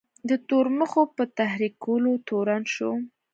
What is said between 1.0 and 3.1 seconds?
په تحریکولو تورن شو.